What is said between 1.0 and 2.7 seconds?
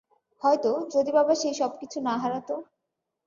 বাবা সেই সবকিছু না হারাতো।